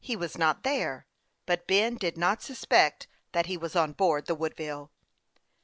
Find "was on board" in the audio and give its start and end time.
3.55-4.25